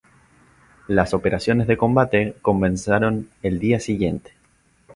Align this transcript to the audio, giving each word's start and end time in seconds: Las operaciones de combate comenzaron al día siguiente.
Las 0.87 1.13
operaciones 1.13 1.67
de 1.67 1.77
combate 1.77 2.35
comenzaron 2.41 3.29
al 3.43 3.59
día 3.59 3.79
siguiente. 3.79 4.31